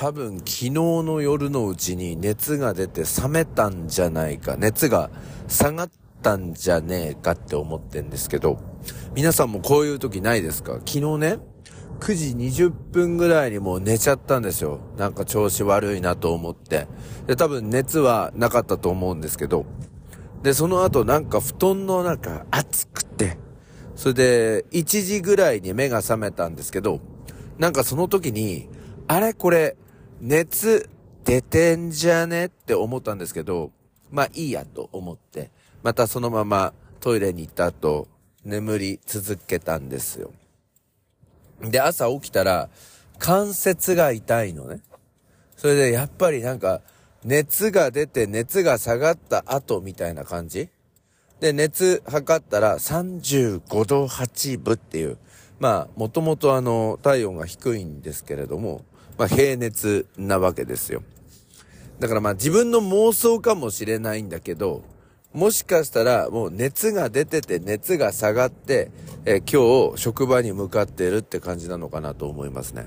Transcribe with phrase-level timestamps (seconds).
[0.00, 5.10] 多分昨日の夜のうちに熱が出て冷めたんじゃないか、熱が
[5.48, 5.90] 下がっ
[6.22, 8.60] たんじゃねえかって思ってんですけど、
[9.16, 10.74] 皆さんもこういう時ないですか？
[10.74, 11.38] 昨日ね、
[11.98, 12.26] 9時
[12.66, 14.78] 20分ぐらいにもう寝ちゃったんですよ。
[14.96, 16.86] なんか調子悪いなと思って。
[17.26, 19.66] で、多分熱はなかったと思うんですけど、
[20.44, 23.36] で、その後なんか布団の中暑くて、
[23.96, 27.00] それで1時ぐらいに目が覚めたんですけど、
[27.58, 28.68] なんかその時に、
[29.08, 29.34] あれ？
[29.34, 29.76] これ、
[30.20, 30.88] 熱
[31.24, 33.70] 出てんじゃねって思ったんですけど、
[34.10, 35.50] まあいいやと思って、
[35.82, 38.08] またそのままトイレに行った後、
[38.44, 40.32] 眠り続けたんですよ。
[41.60, 42.68] で、朝起きたら、
[43.18, 44.80] 関節が痛いのね。
[45.56, 46.80] それでやっぱりなんか、
[47.24, 50.68] 熱が出て熱が下がった後みたいな感じ
[51.40, 55.18] で、熱測ったら35度8分っていう、
[55.58, 58.84] まあ、もともとあの、体温が低いんですけれども、
[59.18, 61.02] まあ、平熱なわけですよ。
[61.98, 64.84] だからまあ、自分の妄想かもしれないんだけど、
[65.34, 68.90] もしかしたらもう熱が出てて熱が下がって、
[69.26, 72.86] え今日職場に向かっているって感じなのかなと思いますね。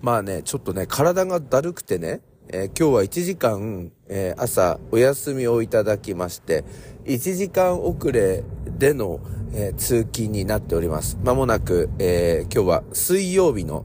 [0.00, 6.64] まあね、ちょっとね、体がだるくてね、えー、今日は1時間、えー、朝お休みをいただきまして、
[7.04, 8.42] 1時間遅れ
[8.78, 9.20] での、
[9.52, 11.18] えー、通勤になっております。
[11.22, 13.84] まもなく、え今日は水曜日の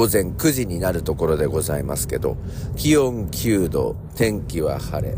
[0.00, 2.38] 午前9時になるところでございますけど、
[2.74, 5.14] 気温9度、天気は晴れ。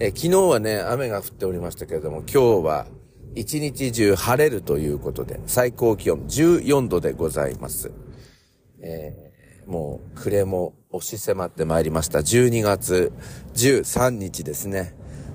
[0.00, 2.86] え昨日はね、雨が降っておりましたけれども、今日は
[3.34, 7.92] 一日中晴れるということで、最高気温14度でございます。
[8.80, 12.20] えー、もう暮れも押し迫ってまいりました。
[12.20, 13.12] 12月
[13.52, 14.94] 13日ですね。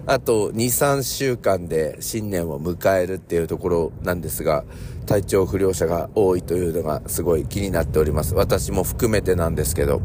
[0.09, 4.65] あと2、3週間で新年を迎えるっていうところなんですが、
[5.05, 8.33] 体調不良者が多いというのがすごい気になっております。
[8.33, 10.01] 私も含めてなんですけど。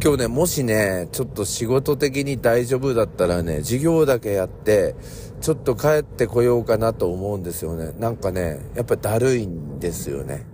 [0.00, 4.94] 今日ね、もしね、ちょっと仕事的に大丈夫だったらね、授業だけやって、
[5.40, 7.92] ちょっと帰ってこようかなと思うんですよね。
[7.98, 10.46] なんかね、やっぱだるいんですよね。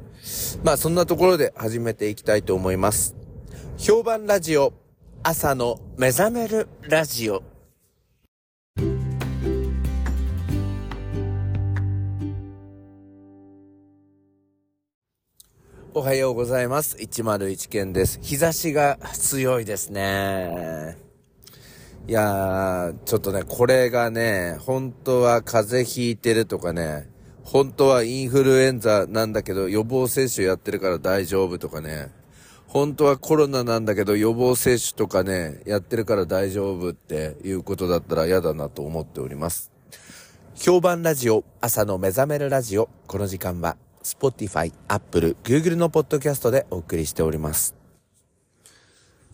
[0.64, 3.14] まあそんなところで始めていきたいと思います。
[3.76, 4.72] 評判ラジオ、
[5.22, 7.49] 朝の目覚めるラジオ。
[15.92, 16.96] おはようございます。
[16.98, 18.20] 101件です。
[18.22, 20.96] 日差しが強いですね。
[22.06, 27.08] いやー、ちょっとね、これがね、本当は風邪ひいてるとかね、
[27.42, 32.12] 本当はインフルエンザなんだけど予防接種やってるから大丈夫とかね、
[32.68, 39.72] 本当はコロナなんだけど予防接種とかね、やってるから大丈夫っていうことだったら嫌だなと思っております。
[40.54, 47.74] 評判ラジオ、朝の目覚めるラジオ、この時間は Spotify、Apple、Google のポッドキャストでお送りしております。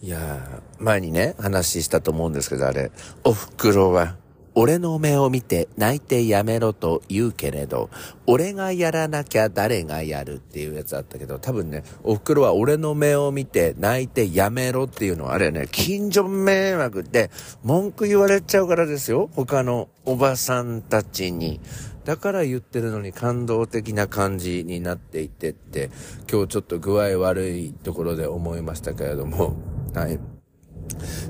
[0.02, 2.90] いやー、前にね、話したと思うんですけど、あれ、
[3.24, 4.16] お袋は、
[4.58, 7.90] 俺の目を見て泣いてやめろと言うけれど、
[8.26, 17.30] 俺がやらなきゃ誰がやるっていうやつあったけど、多分ね、お袋は俺の目を見て泣いてやめろっていうのはあれね、近所迷惑で
[17.64, 19.28] 文句言われちゃうからですよ。
[19.34, 21.60] 他のおばさんたちに。
[22.06, 25.90] だから言ってるのに感動的な感じになっていてって、
[26.32, 29.54] 今日ちょっと具合悪いところで思いましたけれども、
[29.92, 30.35] はい。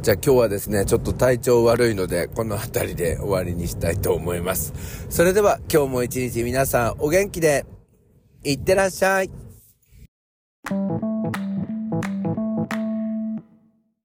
[0.03, 4.72] じゃあ今日はですね、ちょっと体調悪いので、この辺りで終わりにしたいと思います。
[5.09, 7.64] それでは今日も一日皆さんお元気で、
[8.44, 9.46] いってらっしゃい。